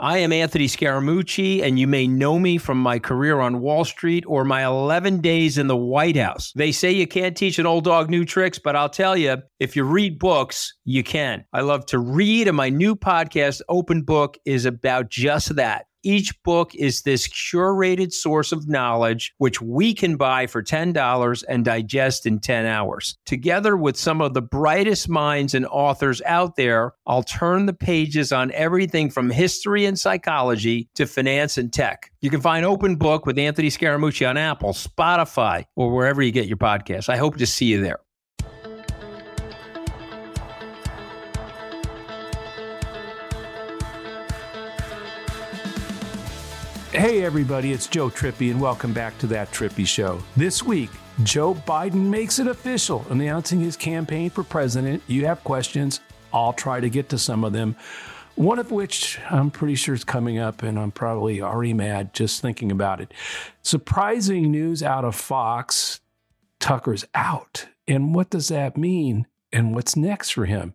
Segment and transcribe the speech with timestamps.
[0.00, 4.22] I am Anthony Scaramucci, and you may know me from my career on Wall Street
[4.28, 6.52] or my 11 days in the White House.
[6.54, 9.74] They say you can't teach an old dog new tricks, but I'll tell you, if
[9.74, 11.44] you read books, you can.
[11.52, 15.86] I love to read, and my new podcast, Open Book, is about just that.
[16.02, 21.64] Each book is this curated source of knowledge, which we can buy for $10 and
[21.64, 23.16] digest in 10 hours.
[23.26, 28.32] Together with some of the brightest minds and authors out there, I'll turn the pages
[28.32, 32.10] on everything from history and psychology to finance and tech.
[32.20, 36.46] You can find Open Book with Anthony Scaramucci on Apple, Spotify, or wherever you get
[36.46, 37.08] your podcasts.
[37.08, 38.00] I hope to see you there.
[46.92, 50.22] Hey, everybody, it's Joe Trippi, and welcome back to That Trippi Show.
[50.38, 50.88] This week,
[51.22, 55.02] Joe Biden makes it official, announcing his campaign for president.
[55.06, 56.00] You have questions,
[56.32, 57.76] I'll try to get to some of them.
[58.36, 62.40] One of which I'm pretty sure is coming up, and I'm probably already mad just
[62.40, 63.12] thinking about it.
[63.60, 66.00] Surprising news out of Fox
[66.58, 67.66] Tucker's out.
[67.86, 69.26] And what does that mean?
[69.52, 70.72] And what's next for him?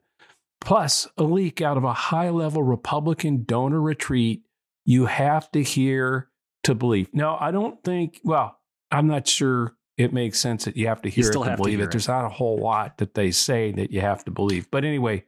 [0.61, 4.44] Plus, a leak out of a high level Republican donor retreat
[4.86, 6.30] you have to hear
[6.64, 7.14] to believe.
[7.14, 8.58] Now, I don't think, well,
[8.92, 11.84] I'm not sure it makes sense that you have to hear it to believe to
[11.84, 11.88] it.
[11.88, 11.92] it.
[11.92, 14.70] There's not a whole lot that they say that you have to believe.
[14.72, 15.25] But anyway,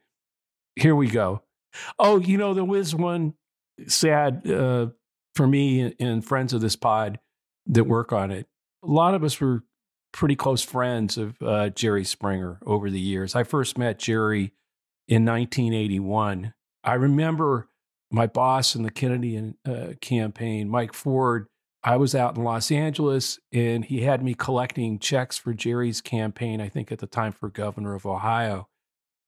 [0.75, 1.42] here we go.
[2.00, 3.34] Oh, you know, there was one
[3.88, 4.88] sad uh,
[5.36, 7.19] for me and friends of this pod
[7.67, 8.47] that work on it.
[8.84, 9.64] A lot of us were
[10.14, 13.36] pretty close friends of uh, Jerry Springer over the years.
[13.36, 14.53] I first met Jerry
[15.08, 16.53] in 1981.
[16.84, 17.67] I remember
[18.16, 21.47] my boss in the Kennedy uh, campaign, Mike Ford,
[21.83, 26.61] I was out in Los Angeles and he had me collecting checks for Jerry's campaign,
[26.61, 28.69] I think at the time for governor of Ohio.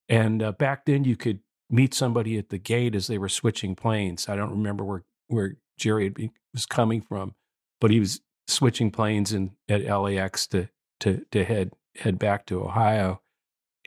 [0.08, 3.76] And uh, back then you could meet somebody at the gate as they were switching
[3.76, 4.30] planes.
[4.30, 7.36] I don't remember where, where Jerry was coming from,
[7.82, 10.70] but he was switching planes in, at LAX to,
[11.02, 13.22] to, to head, head back to Ohio.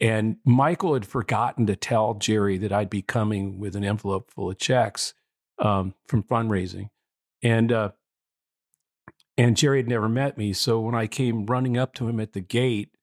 [0.01, 4.51] And Michael had forgotten to tell Jerry that I'd be coming with an envelope full
[4.51, 5.13] of checks
[5.59, 6.89] um, from fundraising.
[7.43, 7.91] And uh,
[9.37, 10.53] and Jerry had never met me.
[10.53, 12.95] So when I came running up to him at the gate,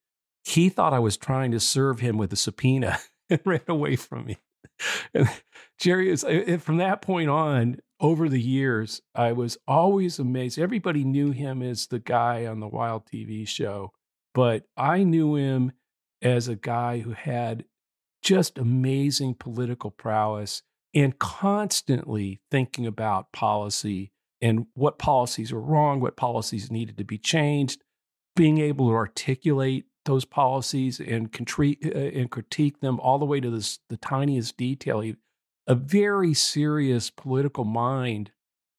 [0.43, 4.25] he thought I was trying to serve him with a subpoena and ran away from
[4.25, 4.37] me.
[5.13, 5.27] And
[5.79, 6.23] Jerry is
[6.61, 10.59] from that point on, over the years, I was always amazed.
[10.59, 13.91] Everybody knew him as the guy on the Wild TV show,
[14.35, 15.71] but I knew him
[16.21, 17.65] as a guy who had
[18.21, 20.63] just amazing political prowess
[20.93, 24.11] and constantly thinking about policy
[24.41, 27.81] and what policies were wrong, what policies needed to be changed,
[28.35, 33.39] being able to articulate those policies and, contri- uh, and critique them all the way
[33.39, 35.03] to this, the tiniest detail.
[35.67, 38.31] A very serious political mind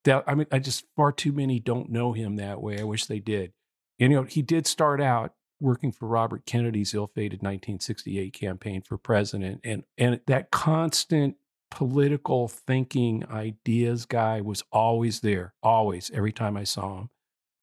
[0.05, 2.81] that I mean, I just far too many don't know him that way.
[2.81, 3.53] I wish they did.
[4.01, 8.97] And, you know, he did start out working for Robert Kennedy's ill-fated 1968 campaign for
[8.97, 11.37] president and and that constant
[11.71, 17.11] political thinking ideas guy was always there always every time I saw him.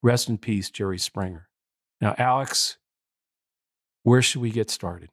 [0.03, 1.47] Rest in peace Jerry Springer.
[2.01, 2.77] Now Alex
[4.03, 5.09] where should we get started?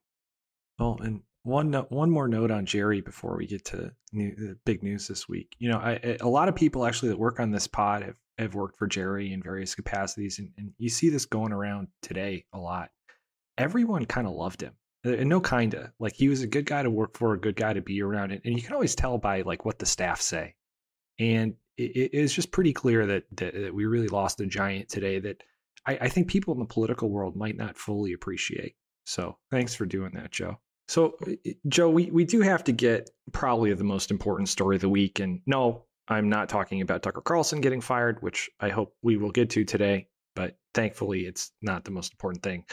[0.78, 4.82] Well and one one more note on Jerry before we get to new, the big
[4.82, 5.56] news this week.
[5.58, 8.54] You know I, a lot of people actually that work on this pod have have
[8.54, 12.58] worked for Jerry in various capacities, and, and you see this going around today a
[12.58, 12.90] lot.
[13.58, 14.74] Everyone kind of loved him,
[15.06, 15.92] uh, and no kinda.
[15.98, 18.32] Like he was a good guy to work for, a good guy to be around,
[18.32, 20.54] and, you can always tell by like what the staff say.
[21.18, 25.18] And it, it's just pretty clear that, that, that we really lost a giant today.
[25.18, 25.42] That
[25.86, 28.74] I, I think people in the political world might not fully appreciate.
[29.04, 30.58] So thanks for doing that, Joe.
[30.88, 31.16] So,
[31.68, 35.20] Joe, we, we do have to get probably the most important story of the week.
[35.20, 39.30] And no, I'm not talking about Tucker Carlson getting fired, which I hope we will
[39.30, 42.64] get to today, but thankfully it's not the most important thing.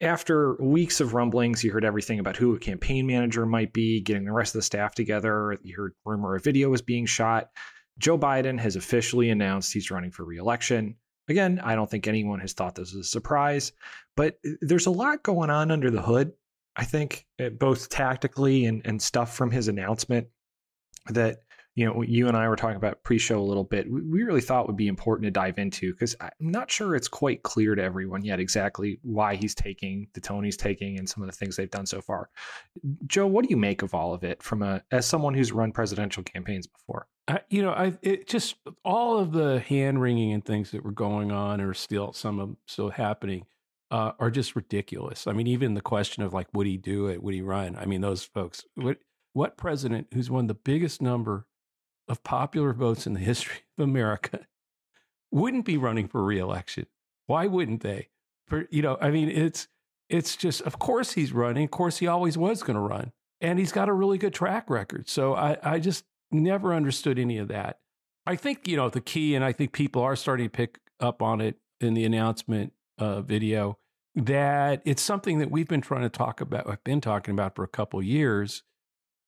[0.00, 4.24] After weeks of rumblings, you heard everything about who a campaign manager might be, getting
[4.24, 5.56] the rest of the staff together.
[5.62, 7.50] You heard rumor a video was being shot.
[7.98, 10.96] Joe Biden has officially announced he's running for reelection.
[11.28, 13.72] Again, I don't think anyone has thought this was a surprise,
[14.16, 16.32] but there's a lot going on under the hood.
[16.74, 20.26] I think eh, both tactically and, and stuff from his announcement
[21.10, 21.38] that
[21.74, 23.90] you know, you and I were talking about pre-show a little bit.
[23.90, 27.42] We really thought would be important to dive into because I'm not sure it's quite
[27.44, 31.30] clear to everyone yet exactly why he's taking the tone he's taking and some of
[31.30, 32.28] the things they've done so far.
[33.06, 35.72] Joe, what do you make of all of it from a as someone who's run
[35.72, 37.06] presidential campaigns before?
[37.26, 40.92] Uh, you know, I it just all of the hand wringing and things that were
[40.92, 43.46] going on, or still some of still happening.
[43.90, 45.26] Uh, are just ridiculous.
[45.26, 47.22] I mean, even the question of like, would he do it?
[47.22, 47.76] Would he run?
[47.76, 48.64] I mean, those folks.
[48.74, 48.98] What
[49.34, 51.46] what president who's won the biggest number
[52.12, 54.40] of popular votes in the history of America
[55.32, 56.86] wouldn't be running for reelection.
[57.26, 58.10] Why wouldn't they?
[58.46, 59.66] For you know, I mean, it's
[60.10, 61.64] it's just of course he's running.
[61.64, 64.68] Of course he always was going to run, and he's got a really good track
[64.68, 65.08] record.
[65.08, 67.80] So I I just never understood any of that.
[68.26, 71.22] I think you know the key, and I think people are starting to pick up
[71.22, 73.78] on it in the announcement uh, video
[74.14, 76.68] that it's something that we've been trying to talk about.
[76.68, 78.62] I've been talking about for a couple years.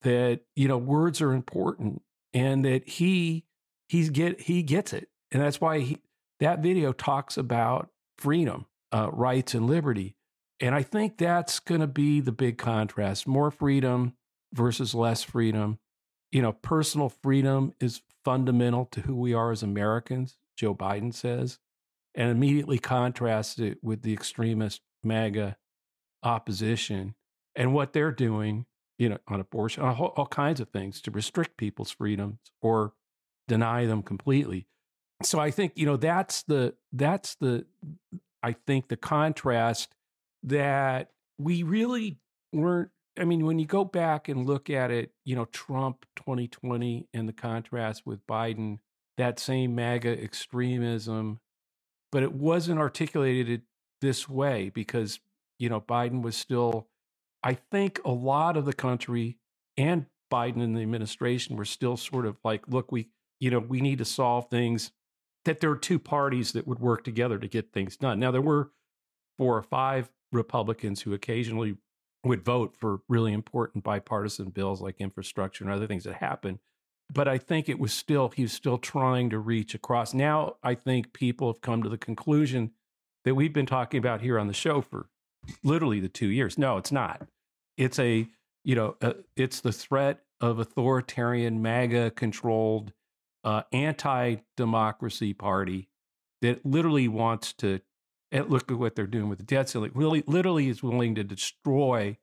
[0.03, 2.03] That you know words are important,
[2.35, 3.45] and that he
[3.89, 5.99] he's get he gets it, and that's why he
[6.41, 7.89] that video talks about
[8.19, 10.17] freedom, uh, rights, and liberty.
[10.61, 14.15] And I think that's going to be the big contrast: more freedom
[14.53, 15.79] versus less freedom.
[16.33, 20.37] You know, personal freedom is fundamental to who we are as Americans.
[20.57, 21.59] Joe Biden says
[22.15, 25.57] and immediately contrast it with the extremist MAGA
[26.23, 27.15] opposition
[27.57, 28.67] and what they're doing,
[28.99, 32.93] you know, on abortion, on all, all kinds of things to restrict people's freedoms or
[33.49, 34.67] deny them completely.
[35.23, 37.67] So I think you know that's the that's the
[38.43, 39.95] I think the contrast
[40.43, 42.19] that we really
[42.53, 42.91] weren't.
[43.19, 47.29] I mean, when you go back and look at it, you know, Trump 2020 and
[47.29, 48.79] the contrast with Biden,
[49.17, 51.39] that same MAGA extremism
[52.15, 53.63] but it wasn't articulated
[54.01, 55.19] this way because
[55.59, 56.87] you know Biden was still
[57.45, 59.39] I think a lot of the country
[59.77, 63.09] and Biden and the administration were still sort of like look we
[63.39, 64.91] you know we need to solve things
[65.45, 68.19] that there are two parties that would work together to get things done.
[68.19, 68.71] Now there were
[69.39, 71.77] four or five Republicans who occasionally
[72.25, 76.59] would vote for really important bipartisan bills like infrastructure and other things that happened
[77.13, 80.15] but I think it was still, he was still trying to reach across.
[80.15, 82.73] Now, I think people have come to the conclusion
[83.25, 85.09] that we've been talking about here on the show for
[85.63, 86.59] literally the two years.
[86.59, 87.27] No, it's not.
[87.77, 88.29] It's a,
[88.65, 92.93] you know, uh, it's the threat of authoritarian, MAGA controlled,
[93.43, 95.89] uh, anti democracy party
[96.41, 97.81] that literally wants to
[98.33, 99.93] and look at what they're doing with the debt ceiling.
[99.95, 102.19] Really, literally is willing to destroy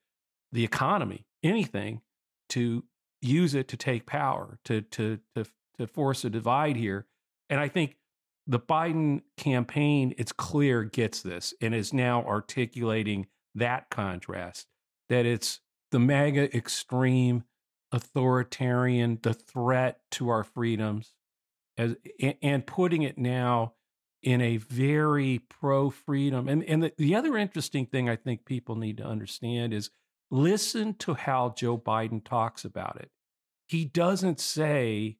[0.52, 2.02] the economy, anything
[2.50, 2.84] to
[3.22, 5.46] use it to take power, to to to
[5.78, 7.06] to force a divide here.
[7.50, 7.96] And I think
[8.48, 14.68] the Biden campaign, it's clear, gets this and is now articulating that contrast
[15.12, 15.60] that it's
[15.92, 17.44] the MAGA extreme
[17.92, 21.14] authoritarian, the threat to our freedoms,
[21.78, 21.96] as
[22.42, 23.74] and putting it now
[24.24, 26.48] in a very pro freedom.
[26.48, 29.92] And and the, the other interesting thing I think people need to understand is
[30.32, 33.12] Listen to how Joe Biden talks about it.
[33.68, 35.18] He doesn't say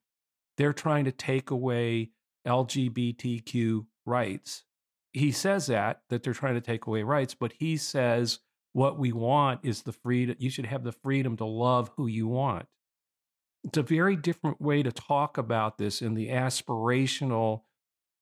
[0.58, 2.12] they're trying to take away
[2.48, 4.64] LGBTQ rights.
[5.12, 8.40] He says that, that they're trying to take away rights, but he says
[8.74, 10.36] what we want is the freedom.
[10.40, 12.68] You should have the freedom to love who you want.
[13.64, 17.62] It's a very different way to talk about this in the aspirational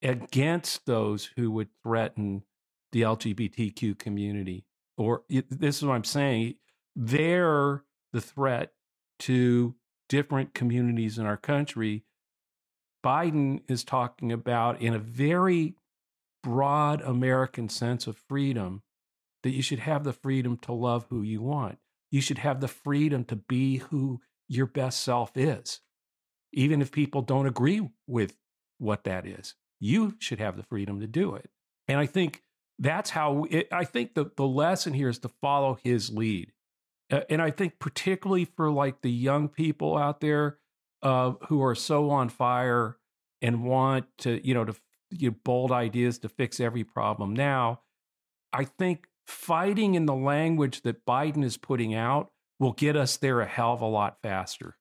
[0.02, 2.44] against those who would threaten
[2.92, 4.66] the LGBTQ community.
[4.98, 6.56] Or this is what I'm saying.
[6.96, 8.74] They're the threat
[9.20, 9.76] to
[10.10, 12.04] different communities in our country.
[13.06, 15.76] Biden is talking about, in a very
[16.44, 18.82] broad American sense of freedom,
[19.44, 21.78] that you should have the freedom to love who you want.
[22.12, 25.82] You should have the freedom to be who your best self is,
[26.52, 28.36] even if people don't agree with
[28.78, 29.56] what that is.
[29.80, 31.50] You should have the freedom to do it.
[31.88, 32.44] And I think
[32.80, 36.54] that's how it, I think the, the lesson here is to follow his lead
[37.10, 40.60] and I think particularly for like the young people out there
[41.02, 42.98] uh, who are so on fire
[43.42, 44.76] and want to, you know, to
[45.12, 47.82] you know, bold ideas to fix every problem now,
[48.54, 53.42] I think fighting in the language that Biden is putting out will get us there
[53.42, 54.76] a hell of a lot faster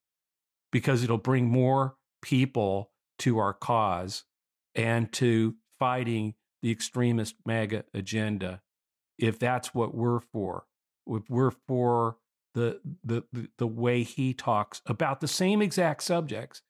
[0.73, 4.25] because it'll bring more people to our cause
[4.75, 8.63] and to fighting the extremist MAGA agenda
[9.19, 10.65] if that's what we're for
[11.07, 12.17] If we're for
[12.55, 13.23] the, the
[13.59, 16.63] the way he talks about the same exact subjects,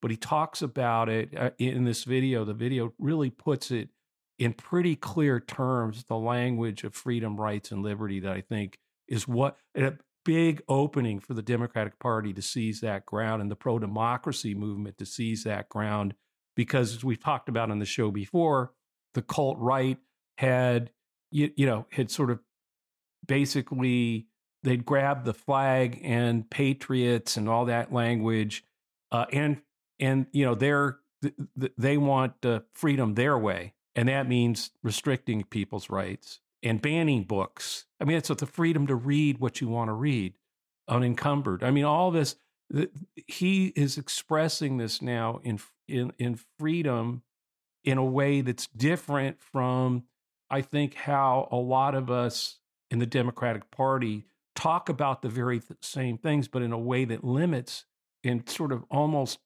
[0.00, 2.44] but he talks about it uh, in this video.
[2.44, 3.90] The video really puts it
[4.38, 8.78] in pretty clear terms, the language of freedom, rights, and liberty that I think
[9.08, 13.56] is what a big opening for the Democratic Party to seize that ground and the
[13.56, 16.14] pro democracy movement to seize that ground.
[16.54, 18.72] Because as we've talked about on the show before,
[19.14, 19.98] the cult right
[20.38, 20.90] had
[21.30, 22.40] you, you know had sort of
[23.26, 24.26] basically
[24.62, 28.64] they'd grab the flag and patriots and all that language,
[29.12, 29.60] uh, and
[30.00, 30.98] and you know they're
[31.78, 37.86] they want uh, freedom their way, and that means restricting people's rights and banning books.
[38.00, 40.34] I mean, it's the freedom to read what you want to read,
[40.86, 41.64] unencumbered.
[41.64, 42.36] I mean, all this
[43.26, 47.22] he is expressing this now in in in freedom
[47.84, 50.04] in a way that's different from
[50.50, 52.58] I think how a lot of us
[52.90, 57.04] in the Democratic Party talk about the very th- same things, but in a way
[57.04, 57.84] that limits
[58.24, 59.38] and sort of almost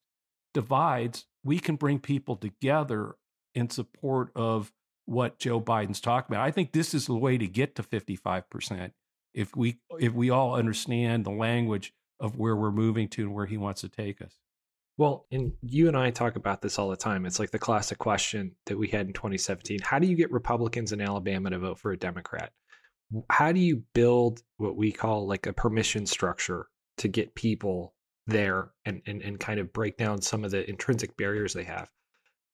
[0.55, 1.27] divides.
[1.43, 3.17] We can bring people together
[3.55, 4.73] in support of
[5.07, 6.47] what Joe Biden's talking about.
[6.47, 8.93] I think this is the way to get to 55%
[9.35, 13.47] if we if we all understand the language of where we're moving to and where
[13.47, 14.39] he wants to take us.
[14.99, 17.25] Well, and you and I talk about this all the time.
[17.25, 19.79] It's like the classic question that we had in 2017.
[19.83, 22.53] How do you get Republicans in Alabama to vote for a Democrat?
[23.31, 26.67] How do you build what we call like a permission structure
[26.99, 27.95] to get people
[28.27, 31.91] there and, and, and kind of break down some of the intrinsic barriers they have?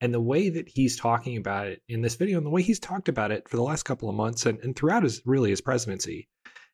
[0.00, 2.78] And the way that he's talking about it in this video and the way he's
[2.78, 5.60] talked about it for the last couple of months and, and throughout his really his
[5.60, 6.28] presidency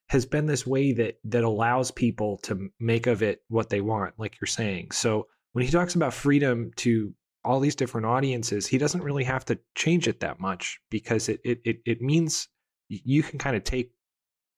[0.08, 4.18] has been this way that that allows people to make of it what they want,
[4.18, 4.90] like you're saying.
[4.90, 7.14] So when he talks about freedom to
[7.44, 11.40] all these different audiences, he doesn't really have to change it that much because it
[11.44, 12.48] it it, it means
[12.88, 13.92] you can kind of take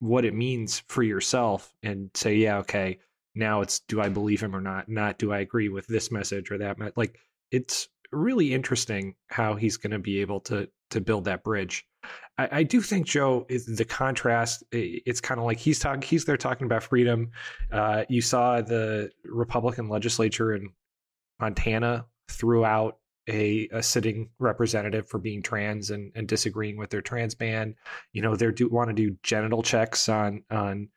[0.01, 2.99] what it means for yourself and say, yeah, okay,
[3.35, 4.89] now it's do I believe him or not?
[4.89, 6.79] Not do I agree with this message or that?
[6.97, 7.19] Like
[7.51, 11.85] it's really interesting how he's going to be able to to build that bridge.
[12.39, 14.65] I, I do think Joe is the contrast.
[14.73, 16.03] It's kind of like he's talking.
[16.03, 17.31] He's there talking about freedom.
[17.73, 20.71] Uh, you saw the Republican legislature in
[21.41, 27.01] Montana threw out a, a sitting representative for being trans and, and disagreeing with their
[27.01, 27.75] trans ban.
[28.13, 30.89] You know, they do want to do genital checks on on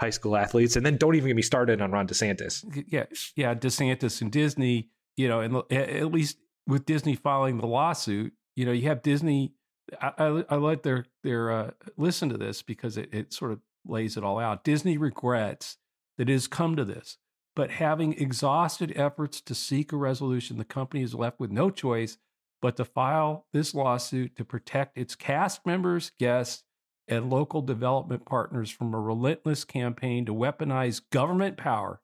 [0.00, 2.64] high school athletes, and then don't even get me started on Ron DeSantis.
[2.88, 4.90] Yeah, yeah, DeSantis and Disney.
[5.16, 9.54] You know, and at least with Disney filing the lawsuit, you know, you have Disney.
[10.00, 13.60] I, I, I let their their uh, listen to this because it, it sort of
[13.84, 14.62] lays it all out.
[14.62, 15.78] Disney regrets
[16.16, 17.18] that it has come to this
[17.58, 22.16] but having exhausted efforts to seek a resolution, the company is left with no choice
[22.62, 26.62] but to file this lawsuit to protect its cast members, guests,
[27.08, 32.00] and local development partners from a relentless campaign to weaponize government power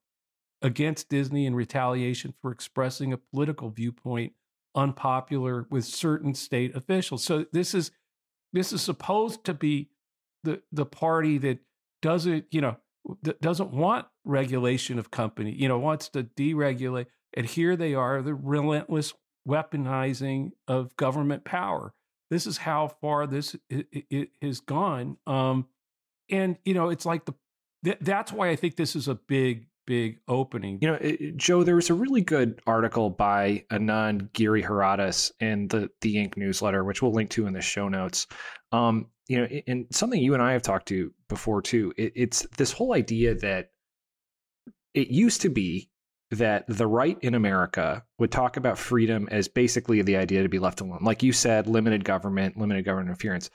[0.61, 4.33] against Disney in retaliation for expressing a political viewpoint
[4.75, 7.25] unpopular with certain state officials.
[7.25, 7.91] So this is
[8.53, 9.91] this is supposed to be
[10.43, 11.59] the the party that
[12.03, 12.77] doesn't, you know,
[13.41, 17.07] doesn't want regulation of company, you know, wants to deregulate.
[17.35, 19.13] And here they are, the relentless
[19.49, 21.93] weaponizing of government power.
[22.31, 25.19] This is how far this it, it has gone.
[25.27, 25.67] Um,
[26.31, 27.35] and you know, it's like the
[27.85, 30.79] th- that's why I think this is a big big opening.
[30.81, 35.91] You know, it, Joe, there was a really good article by Anand Giridharadas in the
[36.01, 38.27] the Ink newsletter, which we'll link to in the show notes.
[38.73, 41.93] Um, you know, and something you and I have talked to before too.
[41.97, 43.71] It, it's this whole idea that
[44.93, 45.91] it used to be
[46.31, 50.59] that the right in America would talk about freedom as basically the idea to be
[50.59, 51.01] left alone.
[51.03, 53.51] Like you said, limited government, limited government interference.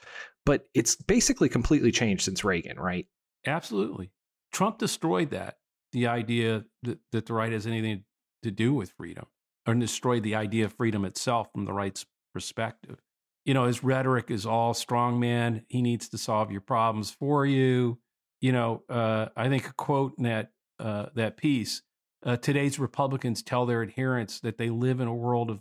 [0.46, 3.06] But it's basically completely changed since Reagan, right?
[3.46, 4.10] Absolutely.
[4.52, 5.58] Trump destroyed that,
[5.92, 8.04] the idea that, that the right has anything
[8.42, 9.26] to do with freedom,
[9.66, 13.00] or destroyed the idea of freedom itself from the right's perspective
[13.44, 15.64] you know, his rhetoric is all strongman.
[15.68, 17.98] He needs to solve your problems for you.
[18.40, 21.82] You know, uh, I think a quote in that uh, that piece:
[22.24, 25.60] uh, "Today's Republicans tell their adherents that they live in a world of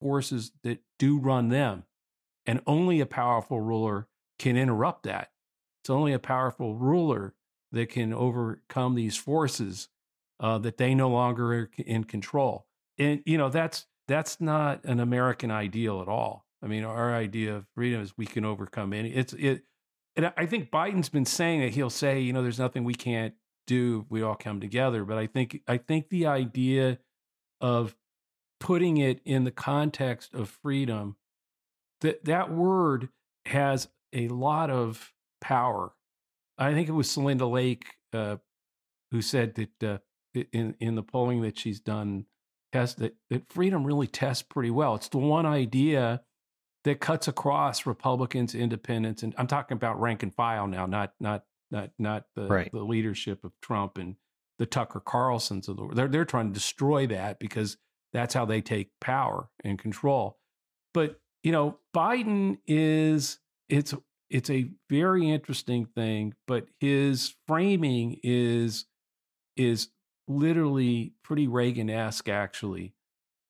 [0.00, 1.84] forces that do run them,
[2.46, 4.08] and only a powerful ruler
[4.38, 5.30] can interrupt that.
[5.82, 7.34] It's only a powerful ruler
[7.72, 9.88] that can overcome these forces
[10.40, 12.66] uh, that they no longer are in control.
[12.98, 17.56] And you know, that's that's not an American ideal at all." I mean, our idea
[17.56, 19.10] of freedom is we can overcome any.
[19.10, 19.64] It's it,
[20.16, 23.34] and I think Biden's been saying that he'll say, you know, there's nothing we can't
[23.66, 24.06] do.
[24.08, 25.04] We all come together.
[25.04, 26.98] But I think I think the idea
[27.60, 27.94] of
[28.58, 31.16] putting it in the context of freedom,
[32.00, 33.10] that that word
[33.46, 35.92] has a lot of power.
[36.58, 38.36] I think it was Celinda Lake uh,
[39.10, 39.98] who said that uh,
[40.52, 42.26] in in the polling that she's done,
[42.72, 44.94] test that, that freedom really tests pretty well.
[44.94, 46.22] It's the one idea
[46.84, 51.44] that cuts across Republicans, independents, and I'm talking about rank and file now, not not
[51.70, 52.70] not not the, right.
[52.72, 54.16] the leadership of Trump and
[54.58, 55.96] the Tucker Carlsons of the world.
[55.96, 57.76] They're they're trying to destroy that because
[58.12, 60.38] that's how they take power and control.
[60.94, 63.38] But you know, Biden is
[63.68, 63.94] it's
[64.30, 68.86] it's a very interesting thing, but his framing is
[69.56, 69.88] is
[70.28, 72.94] literally pretty Reagan-esque actually.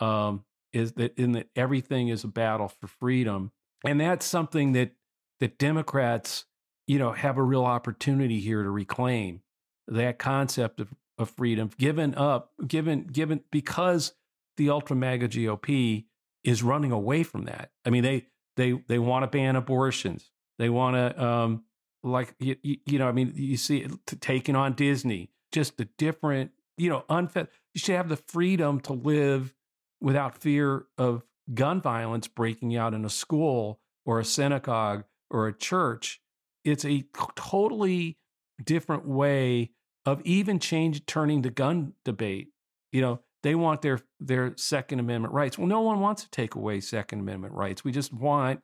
[0.00, 3.52] Um, is that in that everything is a battle for freedom.
[3.84, 4.92] And that's something that
[5.40, 6.44] that Democrats,
[6.86, 9.42] you know, have a real opportunity here to reclaim
[9.86, 14.14] that concept of of freedom given up, given given because
[14.56, 16.04] the ultra MAGA GOP
[16.44, 17.70] is running away from that.
[17.84, 20.30] I mean, they they they want to ban abortions.
[20.58, 21.64] They want to um,
[22.02, 23.08] like you, you, know.
[23.08, 25.30] I mean, you see it taking on Disney.
[25.52, 27.48] Just the different, you know, unfed.
[27.74, 29.54] You should have the freedom to live
[30.00, 31.22] without fear of
[31.54, 36.20] gun violence breaking out in a school or a synagogue or a church.
[36.64, 37.04] It's a
[37.36, 38.18] totally
[38.62, 39.70] different way
[40.04, 42.48] of even change turning the gun debate.
[42.92, 45.56] You know, they want their their Second Amendment rights.
[45.56, 47.84] Well, no one wants to take away Second Amendment rights.
[47.84, 48.60] We just want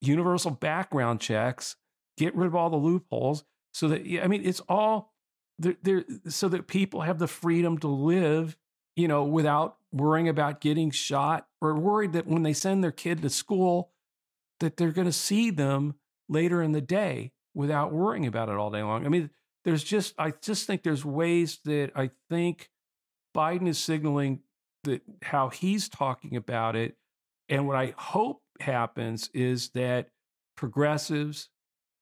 [0.00, 1.76] universal background checks,
[2.16, 5.12] get rid of all the loopholes, so that I mean, it's all
[5.58, 8.56] there, so that people have the freedom to live,
[8.94, 13.22] you know, without worrying about getting shot or worried that when they send their kid
[13.22, 13.92] to school,
[14.60, 15.94] that they're going to see them
[16.28, 19.06] later in the day without worrying about it all day long.
[19.06, 19.30] I mean,
[19.64, 22.70] there's just I just think there's ways that I think
[23.36, 24.40] Biden is signaling
[24.84, 26.96] that how he's talking about it.
[27.48, 30.08] And what I hope happens is that
[30.56, 31.48] progressives,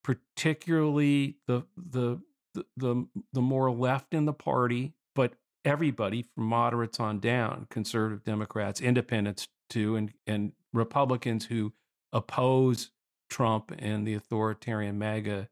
[0.02, 2.20] particularly the the
[2.76, 5.34] the the, more left in the party, but
[5.64, 11.72] everybody from moderates on down, conservative Democrats, independents too, and and Republicans who
[12.12, 12.90] oppose
[13.28, 15.48] Trump and the authoritarian MAGA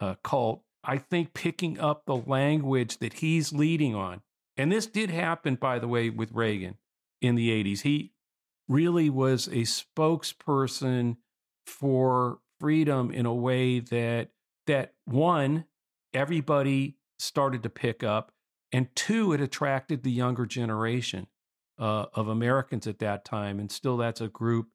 [0.00, 4.22] uh, cult, I think picking up the language that he's leading on,
[4.56, 6.78] and this did happen, by the way, with Reagan
[7.20, 7.82] in the 80s.
[7.82, 8.12] He
[8.70, 11.16] really was a spokesperson
[11.66, 14.30] for freedom in a way that
[14.66, 15.64] that one
[16.14, 18.32] everybody started to pick up
[18.72, 21.26] and two it attracted the younger generation
[21.78, 24.68] uh, of americans at that time and still that's a group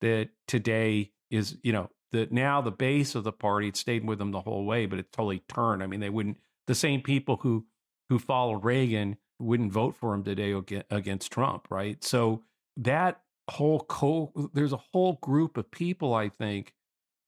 [0.00, 4.18] that today is you know that now the base of the party it stayed with
[4.18, 5.82] them the whole way, but it totally turned.
[5.82, 7.66] I mean, they wouldn't the same people who
[8.08, 10.54] who followed Reagan wouldn't vote for him today
[10.90, 12.02] against Trump, right?
[12.02, 12.42] So
[12.78, 16.74] that whole co- there's a whole group of people I think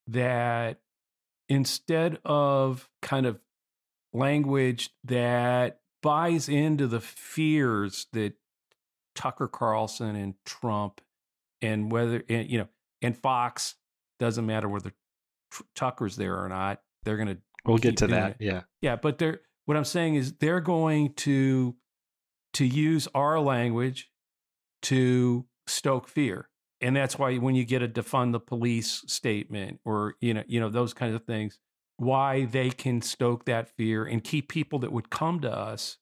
[0.09, 0.81] that
[1.49, 3.38] instead of kind of
[4.12, 8.35] language that buys into the fears that
[9.14, 11.01] Tucker Carlson and Trump
[11.61, 12.69] and whether and, you know
[13.03, 13.75] and Fox
[14.19, 14.92] doesn't matter whether
[15.75, 16.81] Tucker's there or not.
[17.05, 17.38] They're going to.
[17.64, 18.33] We'll get to that.
[18.33, 18.37] It.
[18.40, 18.62] Yeah.
[18.81, 21.75] Yeah, but they're what I'm saying is they're going to
[22.55, 24.11] to use our language
[24.83, 26.48] to stoke fear.
[26.81, 30.61] And that's why when you get a defund the police statement or you know, you
[30.61, 31.59] know those kinds of things,
[31.96, 35.98] why they can stoke that fear and keep people that would come to us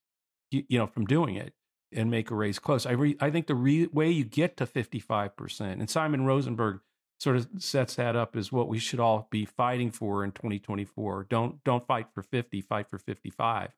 [0.50, 1.54] you, you know from doing it
[1.92, 2.84] and make a race close.
[2.84, 6.80] I re, I think the re, way you get to 55% and Simon Rosenberg
[7.18, 11.26] sort of sets that up as what we should all be fighting for in 2024.
[11.30, 13.70] Don't don't fight for 50, fight for 55.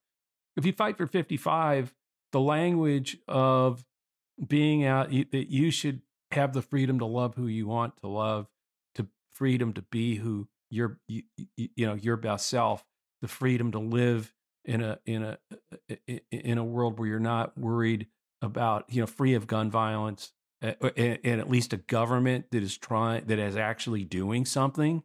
[0.56, 1.94] If you fight for 55,
[2.32, 3.84] the language of
[4.46, 8.46] being out that you should have the freedom to love who you want to love,
[8.94, 11.22] to freedom to be who your you,
[11.56, 12.84] you know your best self,
[13.22, 15.38] the freedom to live in a in a
[16.30, 18.06] in a world where you're not worried
[18.42, 22.76] about you know free of gun violence and, and at least a government that is
[22.76, 25.02] trying that is actually doing something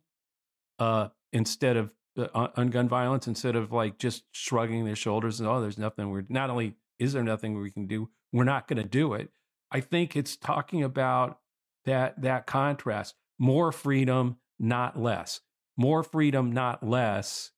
[0.80, 5.50] uh, instead of uh, on gun violence instead of like just shrugging their shoulders and
[5.50, 8.82] oh there's nothing we're not only is there nothing we can do we're not going
[8.82, 9.30] to do it
[9.72, 11.40] i think it's talking about
[11.86, 15.40] that that contrast more freedom not less
[15.78, 17.52] more freedom not less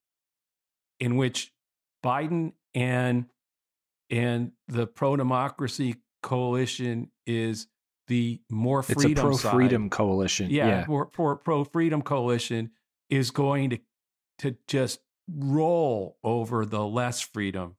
[1.00, 1.52] in which
[2.04, 3.26] biden and
[4.10, 7.68] and the pro democracy coalition is
[8.08, 10.50] the more freedom it's a pro freedom coalition.
[10.50, 10.86] Yeah, yeah.
[10.86, 12.72] For, for pro freedom coalition
[13.10, 13.80] is going to
[14.40, 17.76] to just roll over the less freedom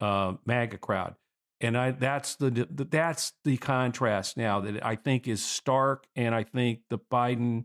[0.00, 1.14] uh, MAGA crowd,
[1.60, 6.44] and I that's the, that's the contrast now that I think is stark, and I
[6.44, 7.64] think the Biden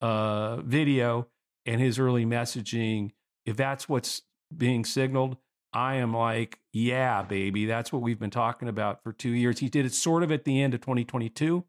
[0.00, 1.28] uh, video
[1.66, 3.10] and his early messaging,
[3.46, 4.22] if that's what's
[4.54, 5.36] being signaled,
[5.72, 9.60] I am like, yeah, baby, that's what we've been talking about for two years.
[9.60, 11.64] He did it sort of at the end of 2022.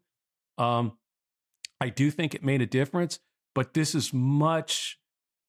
[0.58, 0.98] Um,
[1.80, 3.20] I do think it made a difference,
[3.54, 4.98] but this is much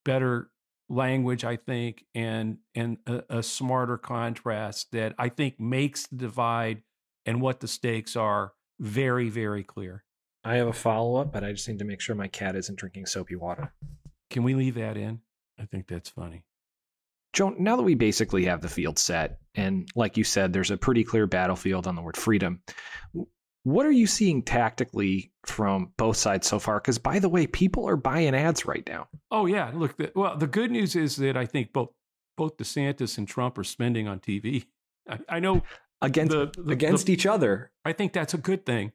[0.06, 0.50] better
[0.89, 6.84] language, I think, and and a, a smarter contrast that I think makes the divide
[7.26, 10.04] and what the stakes are very, very clear.
[10.43, 12.78] I have a follow up, but I just need to make sure my cat isn't
[12.78, 13.74] drinking soapy water.
[14.30, 15.22] Can we leave that in?
[15.60, 16.43] I think that's funny.
[17.32, 20.78] Joan, now that we basically have the field set, and like you said, there's a
[20.78, 22.62] pretty clear battlefield on the word freedom,
[23.63, 26.80] what are you seeing tactically from both sides so far?
[26.80, 29.08] Because, by the way, people are buying ads right now.
[29.32, 29.71] Oh, yeah.
[29.73, 31.89] Look, the, well, the good news is that I think both
[32.36, 34.65] both DeSantis and Trump are spending on TV.
[35.08, 35.62] I, I know
[36.02, 37.71] against the, the, against each other.
[37.86, 38.91] I think that's a good thing,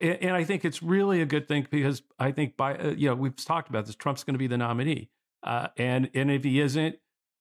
[0.00, 3.08] and, and, I think it's really a good thing because I think by uh, you
[3.08, 3.94] know we've talked about this.
[3.94, 5.10] Trump's going to be the nominee,
[5.42, 6.96] uh, and and if he isn't,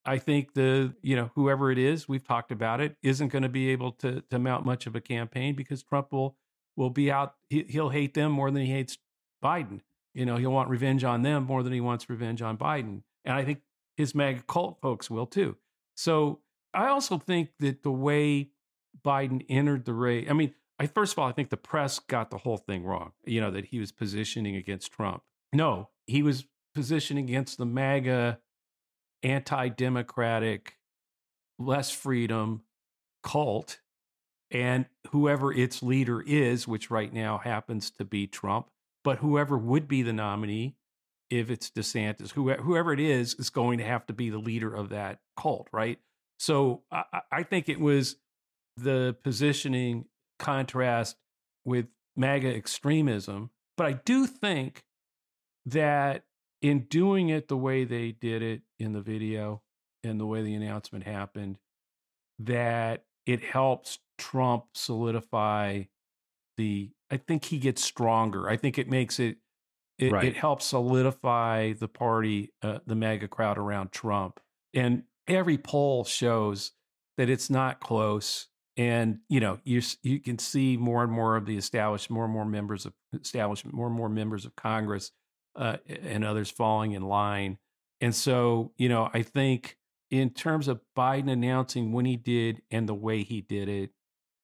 [0.06, 3.50] I think the you know whoever it is, we've talked about it, isn't going to
[3.50, 6.38] be able to to mount much of a campaign because Trump will
[6.76, 7.36] will be out.
[7.50, 8.98] He, he'll hate them more than he hates
[9.44, 9.82] Biden.
[10.14, 13.36] You know, he'll want revenge on them more than he wants revenge on Biden, and
[13.36, 13.62] I think
[13.96, 15.58] his MAGA cult folks will too.
[15.96, 16.40] So
[16.74, 18.50] I also think that the way
[19.06, 22.32] Biden entered the race, I mean, I first of all, I think the press got
[22.32, 23.12] the whole thing wrong.
[23.26, 25.24] You know that he was positioning against Trump.
[25.54, 28.40] No, he was positioning against the MAGA
[29.24, 30.78] anti democratic,
[31.60, 32.64] less freedom
[33.24, 33.80] cult.
[34.52, 38.68] And whoever its leader is, which right now happens to be Trump,
[39.04, 40.76] but whoever would be the nominee,
[41.30, 44.90] if it's DeSantis, whoever, it is, is going to have to be the leader of
[44.90, 45.98] that cult, right?
[46.38, 46.82] So
[47.32, 48.18] I think it was
[48.76, 50.06] the positioning
[50.40, 51.16] contrast
[51.64, 51.88] with
[52.18, 53.52] MAGA extremism.
[53.78, 54.84] But I do think
[55.66, 56.26] that
[56.62, 59.62] in doing it the way they did it in the video
[60.04, 61.60] and the way the announcement happened,
[62.40, 65.84] that it helps Trump solidify
[66.58, 66.92] the.
[67.10, 68.50] I think he gets stronger.
[68.50, 69.38] I think it makes it.
[69.98, 70.26] It, right.
[70.26, 74.40] it helps solidify the party, uh, the MAGA crowd around Trump.
[74.74, 76.72] And every poll shows
[77.18, 78.48] that it's not close.
[78.78, 82.34] And you know, you you can see more and more of the established, more and
[82.34, 85.12] more members of establishment, more and more members of Congress
[85.56, 87.58] uh, and others falling in line.
[88.00, 89.78] And so, you know, I think
[90.12, 93.92] in terms of Biden announcing when he did and the way he did it,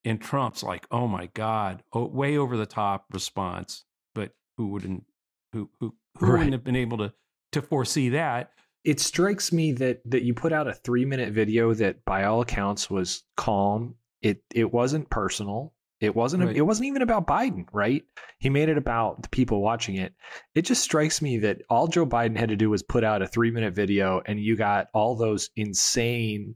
[0.04, 3.84] and Trump's like, oh my God, oh, way over the top response.
[4.14, 5.04] But who wouldn't
[5.52, 6.32] who who, who right.
[6.32, 7.12] wouldn't have been able to
[7.52, 8.52] to foresee that?
[8.84, 12.40] It strikes me that that you put out a three minute video that by all
[12.40, 13.96] accounts was calm.
[14.22, 15.74] It it wasn't personal.
[16.00, 16.44] It wasn't.
[16.44, 16.56] Right.
[16.56, 18.04] It wasn't even about Biden, right?
[18.38, 20.14] He made it about the people watching it.
[20.54, 23.26] It just strikes me that all Joe Biden had to do was put out a
[23.26, 26.54] three minute video, and you got all those insane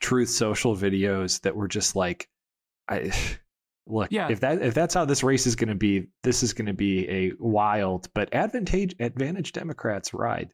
[0.00, 2.28] Truth Social videos that were just like,
[2.88, 3.10] I
[3.86, 4.12] look.
[4.12, 4.28] Yeah.
[4.30, 6.74] If that if that's how this race is going to be, this is going to
[6.74, 10.50] be a wild but advantage advantage Democrats ride.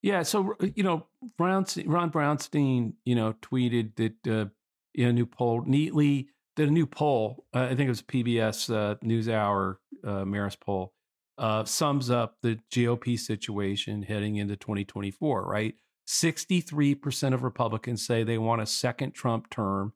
[0.00, 0.22] Yeah.
[0.22, 4.48] So you know, Brown, Ron Brownstein, you know, tweeted that uh,
[4.94, 7.46] in a new poll neatly did a new poll.
[7.54, 10.92] Uh, I think it was PBS uh, NewsHour uh, poll.
[11.38, 15.44] Uh, sums up the GOP situation heading into 2024.
[15.44, 15.76] Right,
[16.08, 19.92] 63% of Republicans say they want a second Trump term,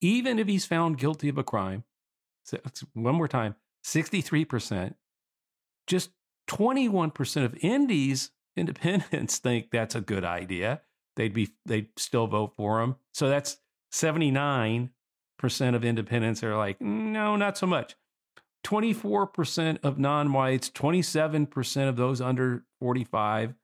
[0.00, 1.84] even if he's found guilty of a crime.
[2.44, 2.58] So,
[2.94, 4.94] one more time, 63%.
[5.86, 6.10] Just
[6.48, 10.80] 21% of Indies independents think that's a good idea.
[11.16, 12.96] They'd be they'd still vote for him.
[13.12, 13.58] So that's
[13.90, 14.90] 79
[15.38, 17.96] percent of independents are like, no, not so much.
[18.64, 23.54] 24% of non whites, 27% of those under 45,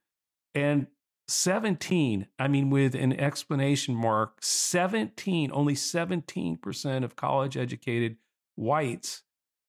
[0.55, 0.87] and
[1.29, 8.17] 17, I mean, with an explanation mark, 17, only 17% of college educated
[8.57, 9.23] whites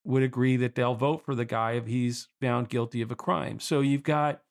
[0.04, 3.60] would agree that they'll vote for the guy if he's found guilty of a crime.
[3.60, 4.42] So you've got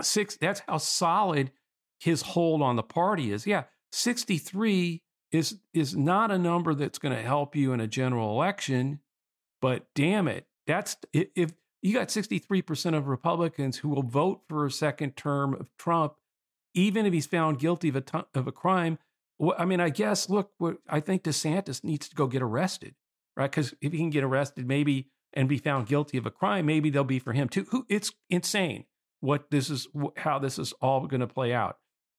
[0.00, 1.50] six, that's how solid
[1.98, 3.46] his hold on the party is.
[3.46, 8.30] Yeah, 63 is is not a number that's going to help you in a general
[8.30, 9.00] election,
[9.60, 14.70] but damn it, that's if you got 63% of Republicans who will vote for a
[14.70, 16.14] second term of Trump,
[16.74, 18.98] even if he's found guilty of a, t- of a crime.
[19.56, 20.50] I mean, I guess, look,
[20.88, 22.94] I think DeSantis needs to go get arrested,
[23.36, 23.50] right?
[23.50, 26.90] Because if he can get arrested, maybe, and be found guilty of a crime, maybe
[26.90, 27.66] they'll be for him too.
[27.70, 28.84] Who It's insane
[29.20, 31.78] what this is, how this is all going to play out.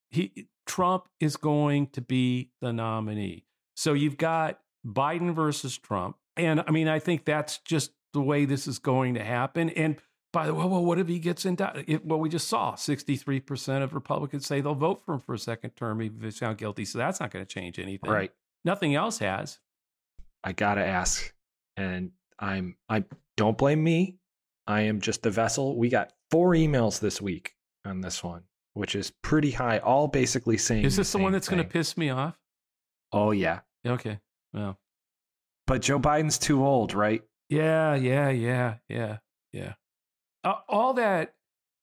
[0.09, 3.43] He, Trump is going to be the nominee.
[3.75, 6.15] So you've got Biden versus Trump.
[6.37, 9.69] And I mean, I think that's just the way this is going to happen.
[9.71, 9.97] And
[10.31, 12.05] by the way, well, what if he gets into it?
[12.05, 15.71] Well, we just saw 63% of Republicans say they'll vote for him for a second
[15.71, 16.85] term if he's found guilty.
[16.85, 18.09] So that's not going to change anything.
[18.09, 18.31] Right.
[18.63, 19.59] Nothing else has.
[20.41, 21.33] I got to ask.
[21.75, 23.03] And I'm, I
[23.35, 24.19] don't blame me.
[24.67, 25.77] I am just the vessel.
[25.77, 30.57] We got four emails this week on this one which is pretty high, all basically
[30.57, 30.85] saying.
[30.85, 32.37] Is this the, the one that's going to piss me off?
[33.11, 33.59] Oh yeah.
[33.85, 34.19] Okay.
[34.53, 34.77] Well.
[35.67, 37.21] But Joe Biden's too old, right?
[37.49, 39.17] Yeah, yeah, yeah, yeah,
[39.51, 39.73] yeah.
[40.43, 41.33] Uh, all that.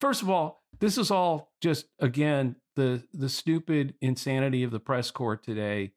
[0.00, 5.10] First of all, this is all just again the the stupid insanity of the press
[5.10, 5.92] corps today.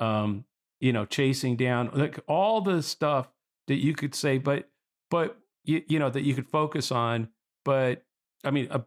[0.00, 0.44] Um,
[0.80, 3.30] you know, chasing down like all the stuff
[3.68, 4.68] that you could say, but
[5.10, 7.28] but you you know that you could focus on.
[7.64, 8.04] But
[8.44, 8.84] I mean, a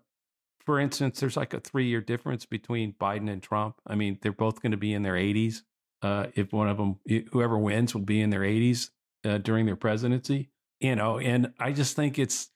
[0.68, 3.76] for instance, there's like a three year difference between Biden and Trump.
[3.88, 5.62] I mean, they're both going to be in their 80s.
[6.02, 7.00] Uh, if one of them,
[7.32, 8.90] whoever wins, will be in their 80s
[9.24, 10.50] uh, during their presidency.
[10.82, 12.50] You know, and I just think it's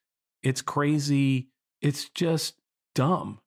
[0.44, 1.52] it's crazy.
[1.82, 2.56] It's just
[2.96, 3.40] dumb.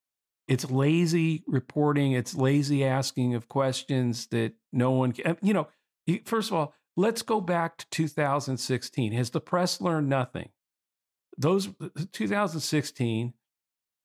[0.49, 2.13] It's lazy reporting.
[2.13, 5.37] It's lazy asking of questions that no one can.
[5.43, 5.69] You know,
[6.25, 9.13] first of all, let's go back to 2016.
[9.13, 10.49] Has the press learned nothing?
[11.37, 11.69] Those
[12.13, 13.35] 2016,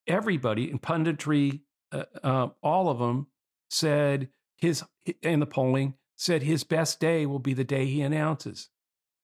[0.06, 1.60] everybody in punditry,
[1.92, 3.26] uh, uh, all of them
[3.70, 4.84] said his
[5.22, 8.68] in the polling said his best day will be the day he announces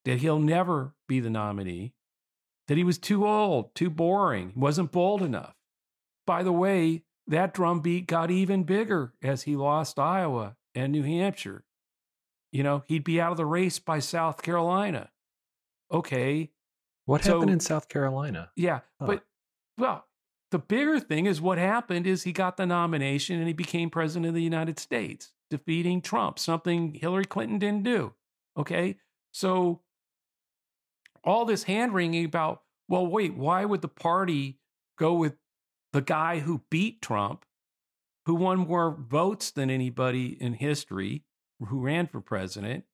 [0.07, 1.93] that he'll never be the nominee,
[2.69, 5.55] that he was too old, too boring, wasn't bold enough.
[6.27, 11.65] By the way, that drumbeat got even bigger as he lost Iowa and New Hampshire.
[12.53, 15.11] You know, he'd be out of the race by South Carolina.
[15.93, 16.51] Okay.
[17.05, 18.51] What so, happened in South Carolina?
[18.57, 18.81] Yeah.
[19.01, 19.07] Huh.
[19.07, 19.25] But,
[19.77, 20.06] well,
[20.51, 24.29] the bigger thing is what happened is he got the nomination and he became president
[24.29, 28.15] of the United States, defeating Trump, something Hillary Clinton didn't do.
[28.57, 28.97] Okay.
[29.33, 29.83] So
[31.25, 34.59] all this hand wringing about, well, wait, why would the party
[34.97, 35.35] go with
[35.93, 37.45] the guy who beat Trump,
[38.27, 41.25] who won more votes than anybody in history,
[41.61, 42.85] who ran for president,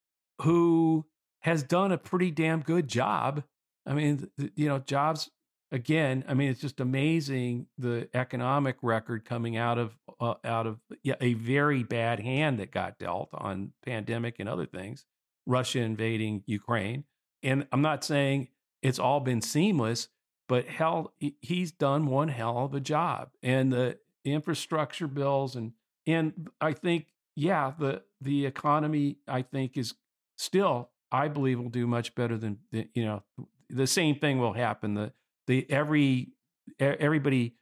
[0.41, 1.05] who
[1.41, 3.45] has done a pretty damn good job?
[3.87, 5.31] I mean, you know, jobs
[5.73, 10.79] again, I mean, it's just amazing the economic record coming out of uh, out of
[11.21, 15.05] a very bad hand that got dealt on pandemic and other things,
[15.47, 17.05] Russia invading Ukraine.
[17.43, 18.49] And I'm not saying
[18.83, 20.09] it's all been seamless,
[20.49, 23.31] but hell, he's done one hell of a job.
[23.43, 25.73] And the infrastructure bills and
[26.07, 29.95] and I think yeah, the the economy I think is
[30.37, 33.23] still I believe will do much better than you know
[33.71, 35.13] the same thing will happen the
[35.47, 36.33] the every
[36.79, 37.55] everybody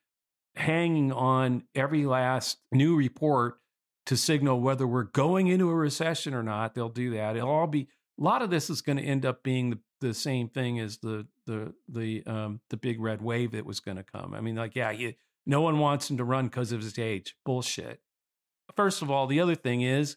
[0.57, 3.59] hanging on every last new report
[4.07, 6.75] to signal whether we're going into a recession or not.
[6.75, 7.37] They'll do that.
[7.37, 7.89] It'll all be
[8.19, 10.99] a lot of this is going to end up being the, the same thing as
[10.99, 14.35] the the the um the big red wave that was going to come.
[14.35, 14.93] I mean, like, yeah,
[15.47, 17.37] no one wants him to run because of his age.
[17.45, 18.01] Bullshit.
[18.77, 20.17] First of all, the other thing is,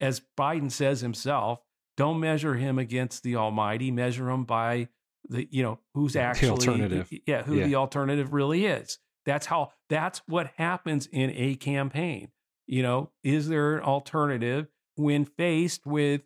[0.00, 1.60] as Biden says himself,
[1.96, 3.90] don't measure him against the Almighty.
[3.90, 4.88] Measure him by
[5.32, 7.12] the you know who's actually the alternative.
[7.26, 7.66] Yeah, who yeah.
[7.66, 8.98] the alternative really is.
[9.24, 9.72] That's how.
[9.88, 12.28] That's what happens in a campaign.
[12.66, 16.22] You know, is there an alternative when faced with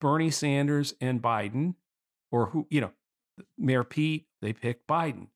[0.00, 1.74] Bernie Sanders and Biden,
[2.32, 2.92] or who you know,
[3.58, 4.26] Mayor Pete?
[4.40, 5.28] They picked Biden.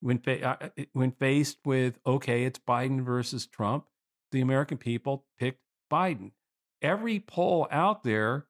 [0.00, 3.84] When fa- uh, uh when faced with okay, it's Biden versus Trump,
[4.32, 5.60] the American people picked
[5.92, 6.32] Biden.
[6.80, 8.46] Every poll out there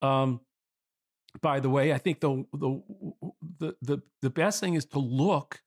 [0.00, 0.40] um,
[1.40, 2.82] by the way, I think the, the
[3.58, 5.62] the the the best thing is to look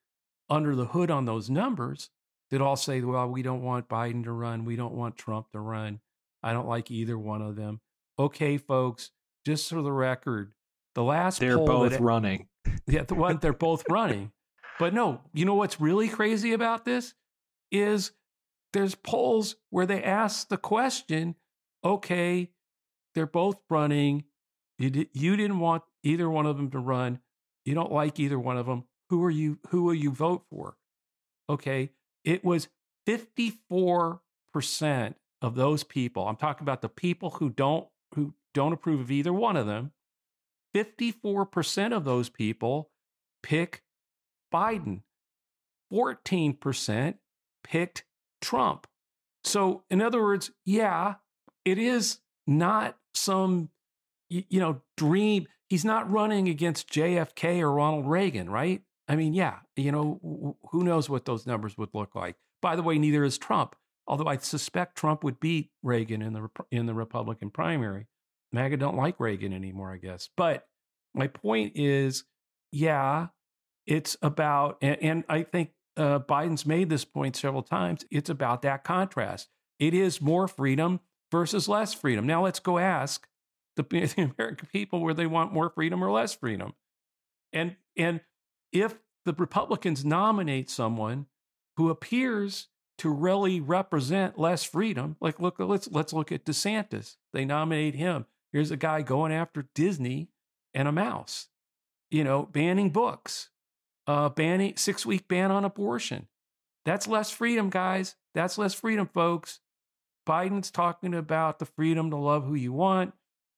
[0.49, 2.10] under the hood on those numbers
[2.49, 5.60] that all say, well, we don't want Biden to run, we don't want Trump to
[5.60, 5.99] run.
[6.43, 7.80] I don't like either one of them.
[8.19, 9.12] Okay, folks,
[9.45, 10.54] just for the record,
[10.95, 12.47] the last they're both that, running.
[12.88, 14.32] Yeah, the one they're both running.
[14.80, 17.13] But no, you know what's really crazy about this
[17.71, 18.12] is
[18.73, 21.36] there's polls where they ask the question,
[21.84, 22.49] okay,
[23.15, 24.25] they're both running
[24.82, 27.19] you, did, you didn't want either one of them to run.
[27.65, 28.86] You don't like either one of them.
[29.10, 29.60] Who are you?
[29.69, 30.78] Who will you vote for?
[31.50, 31.91] Okay,
[32.24, 32.69] it was
[33.08, 34.19] 54%
[35.41, 36.28] of those people.
[36.28, 39.91] I'm talking about the people who don't who don't approve of either one of them.
[40.76, 42.89] 54% of those people
[43.43, 43.84] pick
[44.54, 45.02] Biden.
[45.91, 47.15] 14%
[47.63, 48.06] picked
[48.41, 48.88] Trump.
[49.43, 51.15] So, in other words, yeah,
[51.65, 53.69] it is not some
[54.32, 55.48] you, you know, dream.
[55.70, 58.82] He's not running against JFK or Ronald Reagan, right?
[59.08, 62.36] I mean, yeah, you know, who knows what those numbers would look like.
[62.62, 63.76] By the way, neither is Trump.
[64.08, 68.08] Although I suspect Trump would beat Reagan in the in the Republican primary.
[68.52, 70.30] MAGA don't like Reagan anymore, I guess.
[70.36, 70.65] But
[71.13, 72.26] my point is,
[72.72, 73.28] yeah,
[73.88, 78.04] it's about, and, and I think uh, Biden's made this point several times.
[78.12, 79.50] It's about that contrast.
[79.80, 81.00] It is more freedom
[81.32, 82.28] versus less freedom.
[82.28, 83.28] Now let's go ask
[83.75, 83.84] the,
[84.15, 86.73] the American people where they want more freedom or less freedom.
[87.53, 88.21] And and
[88.71, 91.27] if the Republicans nominate someone
[91.77, 92.67] who appears
[92.99, 97.17] to really represent less freedom, like look, let's let's look at DeSantis.
[97.34, 98.25] They nominate him.
[98.51, 100.29] Here's a guy going after Disney
[100.73, 101.47] and a mouse,
[102.10, 103.49] you know, banning books,
[104.07, 106.27] uh, banning six week ban on abortion.
[106.86, 108.15] That's less freedom, guys.
[108.34, 109.60] That's less freedom, folks.
[110.27, 113.13] Biden's talking about the freedom to love who you want,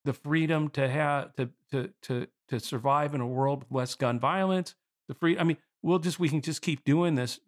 [0.05, 4.19] the freedom to have to to to to survive in a world with less gun
[4.19, 4.75] violence.
[5.07, 7.39] The free, I mean, we'll just we can just keep doing this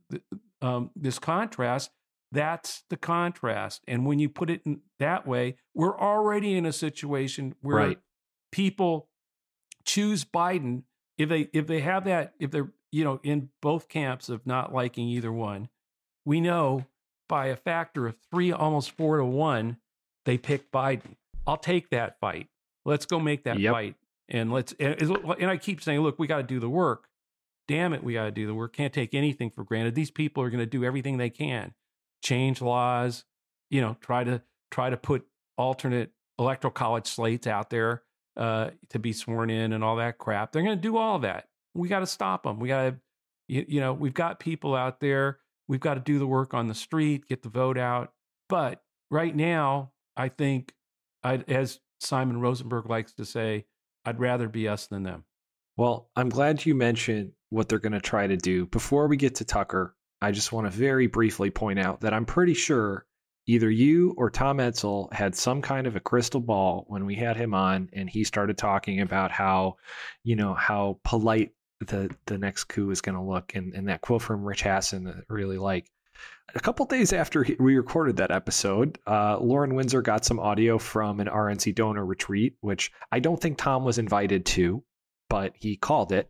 [0.62, 1.92] um, this contrast.
[2.32, 3.82] That's the contrast.
[3.88, 8.00] And when you put it in that way, we're already in a situation where Right.
[8.52, 9.10] people
[9.86, 10.84] choose Biden
[11.18, 14.74] if they if they have that if they're you know in both camps of not
[14.74, 15.70] liking either one.
[16.26, 16.86] We know
[17.30, 19.78] by a factor of three, almost four to one,
[20.26, 21.16] they pick Biden.
[21.48, 22.48] I'll take that fight.
[22.86, 23.74] Let's go make that Yep.
[23.74, 23.96] fight.
[24.30, 27.08] And let's and, and I keep saying, look, we got to do the work.
[27.68, 28.74] Damn it, we got to do the work.
[28.74, 29.96] Can't take anything for granted.
[29.96, 31.74] These people are going to do everything they can,
[32.24, 33.24] change laws,
[33.70, 35.26] you know, try to try to put
[35.58, 38.04] alternate electoral college slates out there
[38.38, 40.52] uh, to be sworn in and all that crap.
[40.52, 41.48] They're going to do all that.
[41.74, 42.60] We got to stop them.
[42.60, 42.96] We got to,
[43.48, 45.40] you, you know, we've got people out there.
[45.68, 48.12] We've got to do the work on the street, get the vote out.
[48.50, 50.74] But right now, I think,
[51.26, 53.66] I, as Simon Rosenberg likes to say,
[54.06, 55.24] I'd rather be us than them.
[55.76, 58.68] Well, I'm glad you mentioned what they're going to try to do.
[58.68, 62.26] Before we get to Tucker, I just want to very briefly point out that I'm
[62.26, 63.08] pretty sure
[63.48, 67.38] either you or Tom Etzel had some kind of a crystal ball when we had
[67.38, 69.78] him on and he started talking about how,
[70.24, 74.02] you know, how polite the the next coup is going to look and, and that
[74.02, 75.90] quote from Rick Hasen that I really like.
[76.54, 81.20] A couple days after we recorded that episode, uh, Lauren Windsor got some audio from
[81.20, 84.84] an RNC donor retreat, which I don't think Tom was invited to,
[85.30, 86.30] but he called it.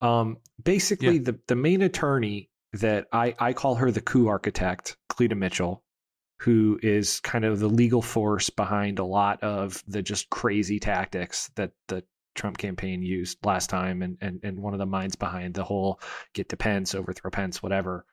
[0.00, 1.22] Um, basically, Yeah.
[1.24, 5.84] the, the main attorney that I, I call her the coup architect, Cleta Mitchell,
[6.40, 11.50] who is kind of the legal force behind a lot of the just crazy tactics
[11.56, 12.02] that the
[12.34, 16.00] Trump campaign used last time and, and, and one of the minds behind the whole
[16.32, 18.06] get to Pence, overthrow Pence, whatever.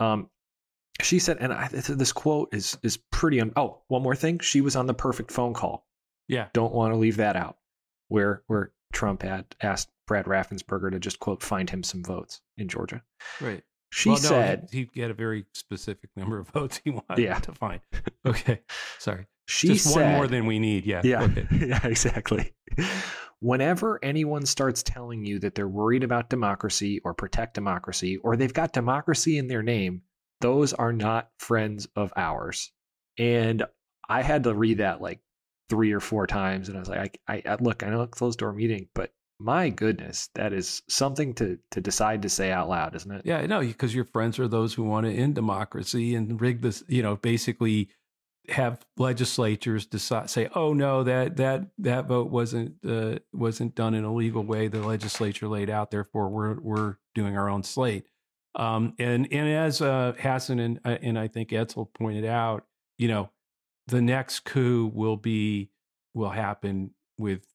[0.00, 0.28] Um,
[1.00, 3.40] she said, and I, this quote is is pretty.
[3.40, 4.38] Un- oh, one more thing.
[4.38, 5.86] She was on the perfect phone call.
[6.28, 6.48] Yeah.
[6.52, 7.56] Don't want to leave that out.
[8.08, 12.68] Where where Trump had asked Brad Raffensperger to just quote find him some votes in
[12.68, 13.02] Georgia.
[13.40, 13.62] Right.
[13.92, 17.18] She well, no, said he, he had a very specific number of votes he wanted
[17.22, 17.38] Yeah.
[17.40, 17.80] to find.
[18.24, 18.60] Okay.
[18.98, 19.26] Sorry.
[19.46, 20.86] she Just said one more than we need.
[20.86, 21.00] Yeah.
[21.04, 21.22] Yeah.
[21.22, 21.46] Okay.
[21.66, 22.52] yeah, exactly.
[23.40, 28.52] Whenever anyone starts telling you that they're worried about democracy or protect democracy or they've
[28.52, 30.02] got democracy in their name,
[30.40, 32.72] those are not friends of ours.
[33.18, 33.64] And
[34.08, 35.20] I had to read that like
[35.68, 38.38] three or four times, and I was like, I, I look, I know it's closed
[38.38, 42.94] door meeting, but my goodness, that is something to to decide to say out loud,
[42.94, 43.22] isn't it?
[43.24, 46.84] Yeah, no, because your friends are those who want to end democracy and rig this,
[46.88, 47.88] you know, basically
[48.50, 54.04] have legislatures decide say, oh no, that that that vote wasn't uh, wasn't done in
[54.04, 54.68] a legal way.
[54.68, 58.06] The legislature laid out, therefore we're we're doing our own slate.
[58.54, 62.66] Um, and and as uh, Hasen and uh, and I think Etzel pointed out,
[62.98, 63.30] you know,
[63.86, 65.70] the next coup will be
[66.14, 67.46] will happen with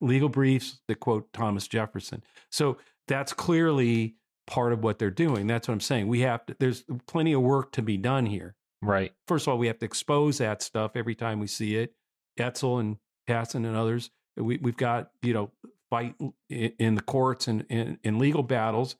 [0.00, 2.22] legal briefs that quote Thomas Jefferson.
[2.50, 5.46] So that's clearly part of what they're doing.
[5.46, 6.08] That's what I'm saying.
[6.08, 8.54] We have to, there's plenty of work to be done here.
[8.80, 9.12] Right.
[9.26, 11.94] First of all, we have to expose that stuff every time we see it.
[12.38, 14.10] Etzel and Hasen and others.
[14.36, 15.50] We, we've got, you know,
[15.90, 16.14] fight
[16.48, 18.96] in, in the courts and in, in legal battles.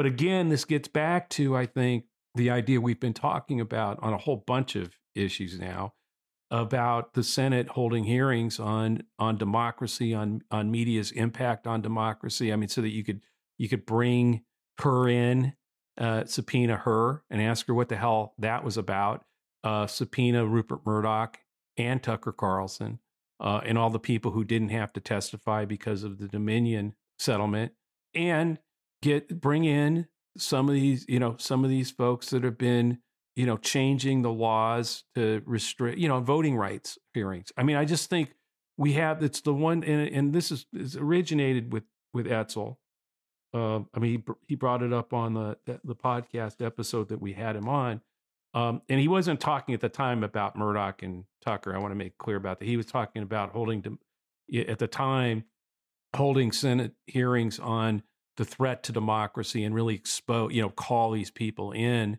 [0.00, 4.14] But again, this gets back to, I think, the idea we've been talking about on
[4.14, 5.92] a whole bunch of issues now
[6.50, 12.50] about the Senate holding hearings on on democracy, on on media's impact on democracy.
[12.50, 13.20] I mean, so that you could
[13.58, 14.40] you could bring
[14.78, 15.52] her in,
[15.98, 19.26] uh, subpoena her, and ask her what the hell that was about.
[19.62, 21.40] Uh, subpoena Rupert Murdoch
[21.76, 23.00] and Tucker Carlson
[23.38, 27.72] uh, and all the people who didn't have to testify because of the Dominion settlement,
[28.14, 28.58] and
[29.02, 32.98] get bring in some of these, you know, some of these folks that have been
[33.36, 37.52] you know, changing the laws to restrict, you know, voting rights hearings.
[37.56, 38.34] I mean, I just think
[38.76, 42.78] we have it's the one, and, and this is, is originated with with Etzel.
[43.54, 47.32] Uh, I mean, he, he brought it up on the, the podcast episode that we
[47.32, 48.00] had him on,
[48.52, 51.74] um, and he wasn't talking at the time about Murdoch and Tucker.
[51.74, 52.66] I want to make clear about that.
[52.66, 53.98] He was talking about holding dem-
[54.54, 55.44] at the time
[56.14, 58.02] holding Senate hearings on
[58.40, 62.18] the threat to democracy and really expose, you know, call these people in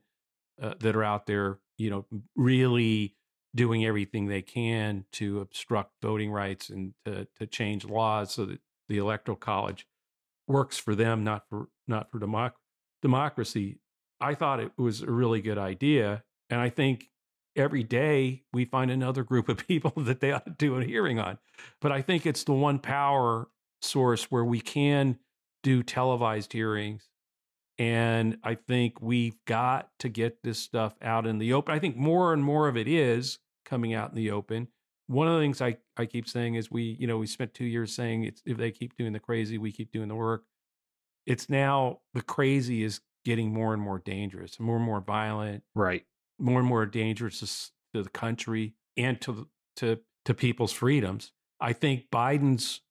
[0.62, 2.06] uh, that are out there, you know,
[2.36, 3.16] really
[3.56, 8.60] doing everything they can to obstruct voting rights and to, to change laws so that
[8.88, 9.88] the electoral college
[10.48, 12.54] works for them, not for not for democ-
[13.02, 13.80] democracy.
[14.20, 17.10] I thought it was a really good idea, and I think
[17.56, 21.18] every day we find another group of people that they ought to do a hearing
[21.18, 21.40] on.
[21.82, 23.48] But I think it's the one power
[23.82, 25.18] source where we can
[25.64, 27.10] do televised hearings
[27.82, 31.74] and I think we've got to get this stuff out in the open.
[31.74, 34.68] I think more and more of it is coming out in the open.
[35.08, 37.66] One of the things I, I keep saying is we, you know, we spent two
[37.66, 40.44] years saying it's if they keep doing the crazy, we keep doing the work.
[41.26, 46.06] It's now the crazy is getting more and more dangerous, more and more violent, Right.
[46.38, 49.48] more and more dangerous to the country and to
[49.78, 51.32] to to people's freedoms.
[51.60, 52.82] I think Biden's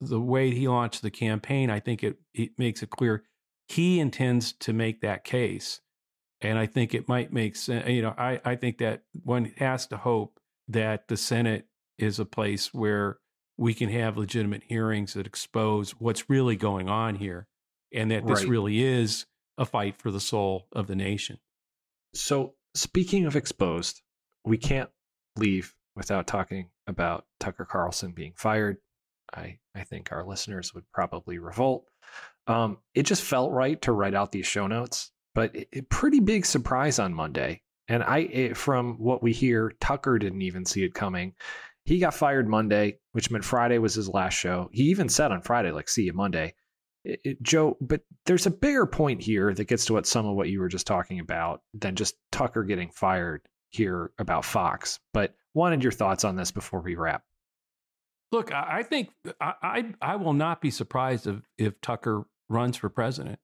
[0.00, 1.70] the way he launched the campaign.
[1.70, 3.24] I think it it makes it clear
[3.68, 5.80] he intends to make that case,
[6.40, 7.88] and I think it might make sense.
[7.88, 11.66] You know, I I think that one has to hope that the Senate
[11.98, 13.18] is a place where
[13.56, 17.46] we can have legitimate hearings that expose what's really going on here
[17.92, 18.48] and that this right.
[18.48, 19.26] really is
[19.58, 21.38] a fight for the soul of the nation.
[22.14, 24.02] So, speaking of exposed,
[24.44, 24.90] we can't
[25.36, 28.78] leave without talking about Tucker Carlson being fired.
[29.32, 31.86] I, I think our listeners would probably revolt.
[32.46, 36.44] Um, it just felt right to write out these show notes, but a pretty big
[36.44, 37.62] surprise on Monday.
[37.88, 41.34] And I, it, from what we hear, Tucker didn't even see it coming.
[41.84, 44.70] He got fired Monday, which meant Friday was his last show.
[44.72, 46.54] He even said on Friday, like, see you Monday.
[47.04, 50.36] It, it, Joe, but there's a bigger point here that gets to what some of
[50.36, 55.00] what you were just talking about than just Tucker getting fired here about Fox.
[55.12, 57.24] But wanted your thoughts on this before we wrap.
[58.32, 59.10] Look, I think
[59.40, 63.38] I, I, I will not be surprised if, if Tucker runs for president.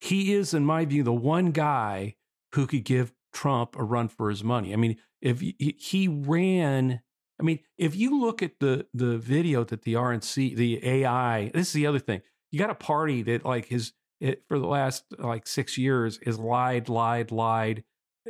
[0.00, 2.16] He is, in my view, the one guy
[2.54, 4.72] who could give Trump a run for his money.
[4.72, 7.00] I mean, if he, he ran
[7.40, 11.68] I mean, if you look at the the video that the RNC, the AI, this
[11.68, 12.22] is the other thing.
[12.50, 16.18] You got a party that like his it, eh, for the last like six years
[16.18, 17.84] is lied, lied, lied,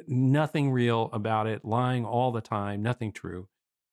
[0.06, 3.48] nothing real about it, lying all the time, nothing true.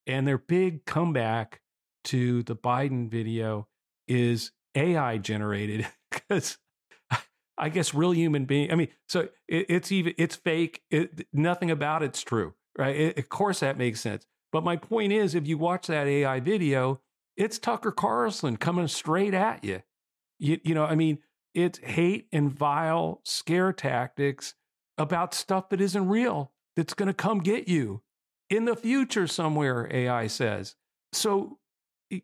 [0.08, 1.62] And their big comeback
[2.06, 3.68] to the Biden video
[4.08, 6.58] is AI generated because
[7.58, 8.72] I guess real human being.
[8.72, 10.82] I mean, so it, it's even it's fake.
[10.90, 12.96] It, nothing about it's true, right?
[12.96, 14.26] It, of course, that makes sense.
[14.52, 17.02] But my point is, if you watch that AI video,
[17.38, 19.82] it's Tucker Carlson coming straight at you.
[20.40, 21.20] You, you know, I mean,
[21.54, 24.56] it's hate and vile scare tactics
[24.98, 28.02] about stuff that isn't real, that's going to come get you
[28.50, 30.76] in the future somewhere, AI says.
[31.14, 31.60] So,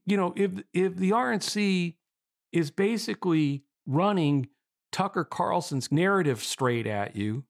[0.06, 1.96] you know, if if the RNC
[2.52, 4.48] is basically running
[4.92, 7.44] Tucker Carlson's narrative straight at you,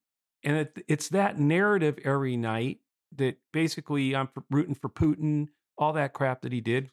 [0.44, 2.80] and it, it's that narrative every night
[3.16, 6.90] that basically I'm rooting for Putin, all that crap that he did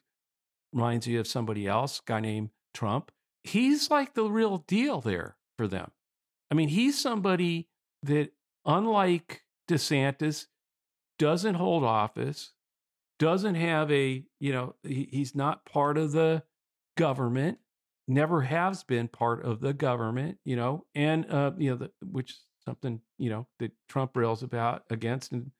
[0.73, 3.11] reminds you of somebody else, guy named Trump.
[3.43, 5.91] He's like the real deal there for them.
[6.51, 7.69] I mean, he's somebody
[8.03, 8.31] that,
[8.65, 10.47] unlike DeSantis,
[11.17, 12.53] doesn't hold office,
[13.19, 16.43] doesn't have a, you know, he, he's not part of the
[16.97, 17.59] government,
[18.07, 22.35] never has been part of the government, you know, and, uh, you know, the, which
[22.65, 25.51] something, you know, that Trump rails about against and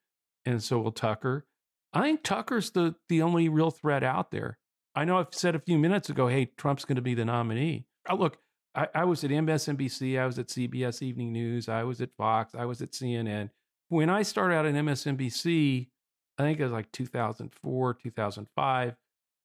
[0.45, 1.45] and so will Tucker.
[1.93, 4.59] I think Tucker's the the only real threat out there.
[4.95, 7.85] I know I've said a few minutes ago, hey, Trump's going to be the nominee.
[8.09, 8.37] Oh, look,
[8.73, 12.55] I, I, was at MSNBC, I was at CBS Evening News, I was at Fox,
[12.55, 13.49] I was at CNN.
[13.89, 15.89] When I started out at MSNBC,
[16.37, 18.95] I think it was like 2004, 2005.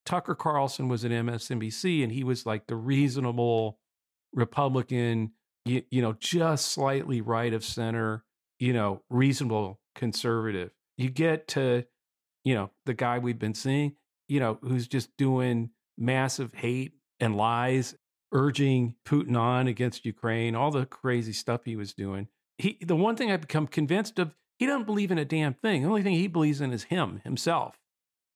[0.07, 3.78] Tucker Carlson was at MSNBC, and he was like the reasonable
[4.32, 5.32] Republican,
[5.64, 8.24] you, you know, just slightly right of center,
[8.59, 11.84] you know, reasonable conservative you get to,
[12.45, 13.97] you know, the guy we've been seeing,
[14.28, 17.95] you know, who's just doing massive hate and lies,
[18.32, 22.28] urging Putin on against Ukraine, all the crazy stuff he was doing.
[22.59, 25.82] He, the one thing I've become convinced of, he doesn't believe in a damn thing.
[25.82, 27.80] The only thing he believes in is him, himself,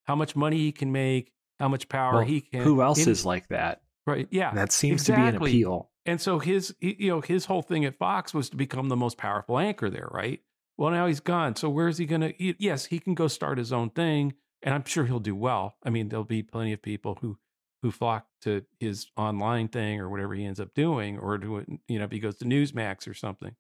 [0.05, 2.63] how much money he can make, how much power well, he can.
[2.63, 3.83] Who else is like that?
[4.07, 4.27] Right.
[4.31, 4.55] Yeah.
[4.55, 5.25] That seems exactly.
[5.25, 5.91] to be an appeal.
[6.07, 9.19] And so his, you know, his whole thing at Fox was to become the most
[9.19, 10.41] powerful anchor there, right?
[10.79, 11.57] Well, now he's gone.
[11.57, 12.35] So where's he going to?
[12.59, 15.77] Yes, he can go start his own thing, and I'm sure he'll do well.
[15.85, 17.39] I mean, there'll be plenty of people who
[17.83, 21.69] who flock to his online thing or whatever he ends up doing, or do it,
[21.87, 23.55] you know, if he goes to Newsmax or something.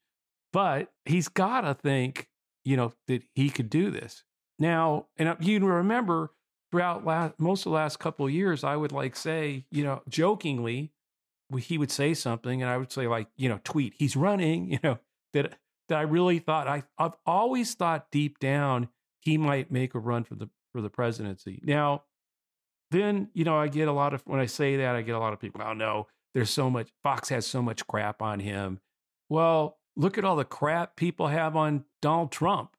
[0.51, 2.29] But he's got to think,
[2.65, 4.25] you know, that he could do this
[4.59, 5.07] now.
[5.17, 6.33] And you remember
[6.71, 10.03] throughout last, most of the last couple of years, I would like say, you know,
[10.09, 10.93] jokingly,
[11.59, 14.79] he would say something, and I would say like, you know, tweet, he's running, you
[14.83, 14.99] know,
[15.33, 15.59] that
[15.89, 18.89] that I really thought I I've always thought deep down
[19.21, 21.61] he might make a run for the for the presidency.
[21.65, 22.05] Now,
[22.91, 25.19] then you know I get a lot of when I say that I get a
[25.19, 25.63] lot of people.
[25.65, 28.81] Oh no, there's so much Fox has so much crap on him.
[29.29, 32.71] Well, look at all the crap people have on Donald Trump.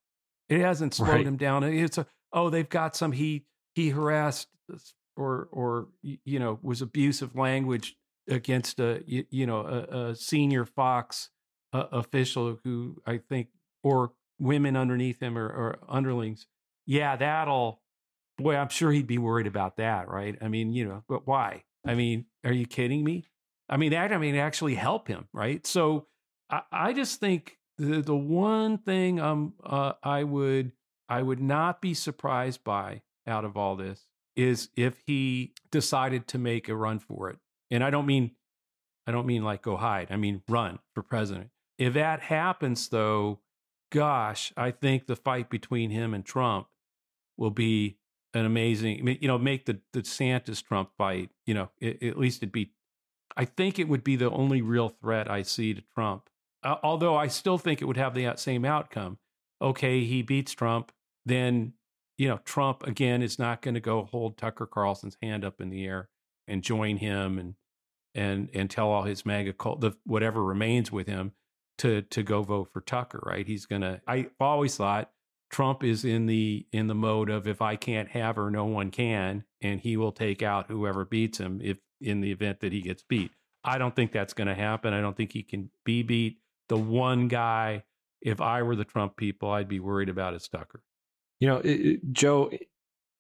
[0.50, 1.26] It hasn't slowed right.
[1.28, 1.64] him down.
[1.64, 4.48] It's a oh they've got some he he harassed
[5.18, 7.96] or or you know was abusive language
[8.30, 11.30] against a you, you know a, a senior Fox
[11.76, 13.48] uh, official who I think,
[13.84, 16.48] or women underneath him or, or underlings,
[16.86, 17.82] yeah, that'll,
[18.38, 20.38] boy, I'm sure he'd be worried about that, right?
[20.42, 21.64] I mean, you know, but why?
[21.86, 23.26] I mean, are you kidding me?
[23.70, 25.66] I mean, that, I mean, actually help him, right?
[25.68, 26.08] So
[26.50, 30.72] I, just think the the one thing um uh, I would
[31.10, 36.38] I would not be surprised by out of all this is if he decided to
[36.38, 37.38] make a run for it.
[37.72, 38.32] And I don't mean
[39.08, 40.08] I don't mean like go hide.
[40.12, 41.50] I mean run for president.
[41.78, 43.40] If that happens though,
[43.92, 46.68] gosh, I think the fight between him and Trump
[47.38, 47.98] will be
[48.34, 52.40] an amazing you know make the the DeSantis Trump fight, you know, it, at least
[52.40, 52.72] it'd be
[53.38, 56.30] I think it would be the only real threat I see to Trump.
[56.66, 59.20] Uh, although I still think it would have the same outcome.
[59.62, 60.92] Okay, he beats Trump,
[61.26, 61.74] then
[62.18, 65.70] you know Trump again is not going to go hold Tucker Carlson's hand up in
[65.70, 66.10] the air
[66.48, 67.56] and join him and
[68.14, 71.34] and and tell all his MAGA cult, the whatever remains with him,
[71.78, 73.22] to to go vote for Tucker.
[73.24, 73.46] Right?
[73.48, 74.02] He's gonna.
[74.08, 75.12] I've always thought
[75.52, 78.92] Trump is in the in the mode of if I can't have her, no one
[78.92, 82.82] can, and he will take out whoever beats him if in the event that he
[82.82, 83.32] gets beat.
[83.64, 84.94] I don't think that's going to happen.
[84.94, 86.40] I don't think he can be beat.
[86.70, 87.84] The one guy,
[88.22, 90.82] if I were the Trump people, I'd be worried about is Tucker.
[91.40, 92.52] You know, it, Joe,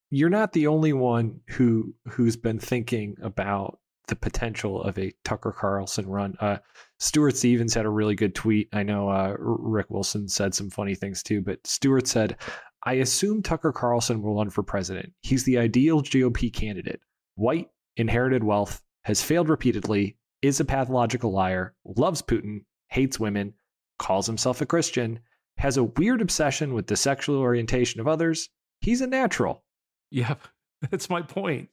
[0.09, 5.51] you're not the only one who who's been thinking about the potential of a Tucker
[5.51, 6.35] Carlson run.
[6.39, 6.57] Uh,
[6.99, 8.69] Stuart Stevens had a really good tweet.
[8.71, 12.37] I know uh, Rick Wilson said some funny things too, but Stuart said,
[12.83, 15.11] I assume Tucker Carlson will run for president.
[15.21, 16.99] He's the ideal GOP candidate.
[17.33, 23.53] White, inherited wealth, has failed repeatedly, is a pathological liar, loves Putin, hates women,
[23.99, 25.19] calls himself a Christian,
[25.57, 28.49] has a weird obsession with the sexual orientation of others.
[28.81, 29.63] He's a natural.
[30.11, 30.41] Yep,
[30.91, 31.69] that's my point.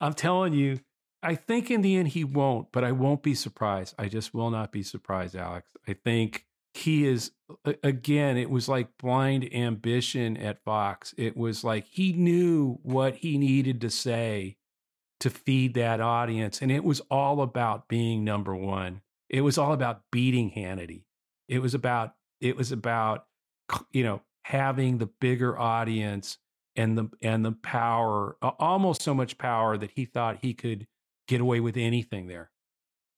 [0.00, 0.80] I'm telling you,
[1.22, 3.94] I think in the end he won't, but I won't be surprised.
[3.98, 5.72] I just will not be surprised, Alex.
[5.88, 7.32] I think he is
[7.82, 11.14] again, it was like blind ambition at Fox.
[11.16, 14.56] It was like he knew what he needed to say
[15.20, 16.60] to feed that audience.
[16.60, 19.00] And it was all about being number one.
[19.28, 21.04] It was all about beating Hannity.
[21.48, 23.24] It was about, it was about,
[23.90, 26.38] you know, having the bigger audience
[26.76, 30.86] and the and the power, almost so much power that he thought he could
[31.26, 32.50] get away with anything there.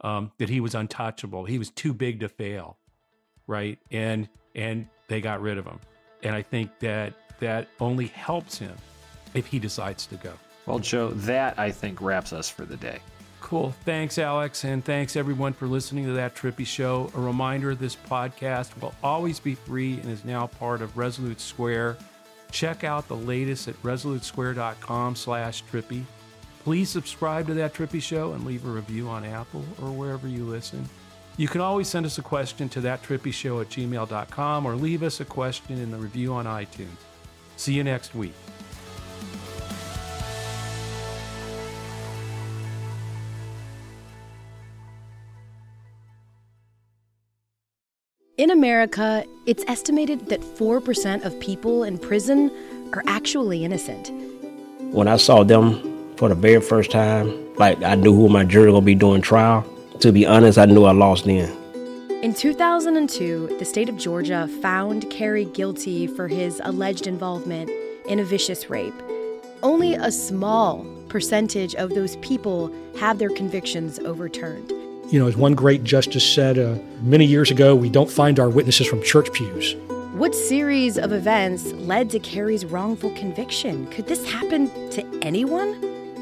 [0.01, 1.45] Um, that he was untouchable.
[1.45, 2.79] He was too big to fail,
[3.49, 3.79] right?
[3.91, 5.81] And and they got rid of him.
[6.23, 8.75] And I think that that only helps him
[9.35, 10.33] if he decides to go.
[10.67, 13.01] Well, Joe, that I think wraps us for the day.
[13.49, 13.71] Cool.
[13.87, 14.65] Thanks, Alex.
[14.65, 17.11] And thanks everyone for listening to That Trippi Show.
[17.15, 21.97] A reminder this podcast will always be free and is now part of Resolute Square.
[22.51, 26.05] Check out the latest at resolutesquare.com slash trippi.
[26.63, 30.45] Please subscribe to That Trippi Show and leave a review on Apple or wherever you
[30.45, 30.87] listen.
[31.39, 35.25] You can always send us a question to thattrippishow at gmail.com or leave us a
[35.25, 36.99] question in the review on iTunes.
[37.57, 38.35] See you next week.
[48.39, 52.53] In America, it's estimated that 4% of people in prison
[52.93, 54.13] are actually innocent.
[54.95, 58.67] When I saw them for the very first time, like I knew who my jury
[58.67, 59.67] was gonna be doing trial.
[59.99, 61.51] To be honest, I knew I lost then.
[62.23, 67.69] In 2002, the state of Georgia found Kerry guilty for his alleged involvement
[68.07, 68.95] in a vicious rape.
[69.65, 74.73] Only a small percentage of those people have their convictions overturned.
[75.11, 78.51] You know, as one great justice said uh, many years ago, we don't find our
[78.51, 79.75] witnesses from church pews.
[80.13, 83.87] What series of events led to Kerry's wrongful conviction?
[83.87, 85.73] Could this happen to anyone?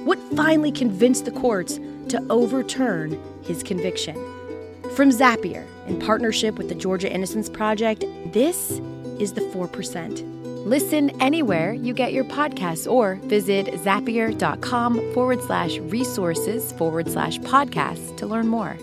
[0.04, 1.80] What finally convinced the courts
[2.10, 4.14] to overturn his conviction?
[4.94, 8.80] From Zapier, in partnership with the Georgia Innocence Project, this
[9.18, 10.35] is the 4%.
[10.66, 18.16] Listen anywhere you get your podcasts or visit zapier.com forward slash resources forward slash podcasts
[18.16, 18.76] to learn more.